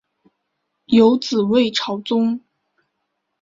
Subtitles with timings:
[0.87, 2.41] 有子魏朝琮。